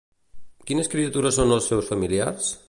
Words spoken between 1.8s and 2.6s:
familiars?